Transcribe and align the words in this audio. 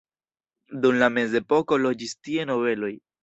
Dum 0.85 0.97
la 1.03 1.09
mezepoko 1.17 1.79
loĝis 1.85 2.17
tie 2.29 2.47
nobeloj. 2.53 2.93